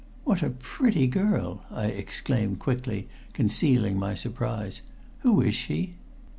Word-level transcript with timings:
"What 0.23 0.41
a 0.41 0.49
pretty 0.49 1.05
girl!" 1.05 1.63
I 1.69 1.85
exclaimed 1.85 2.57
quickly, 2.57 3.07
concealing 3.33 3.99
my 3.99 4.15
surprise. 4.15 4.81
"Who 5.19 5.41
is 5.41 5.53
she?" 5.53 5.93